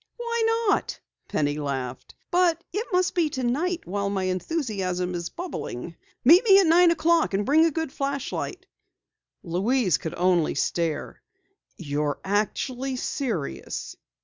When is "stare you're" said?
10.55-12.19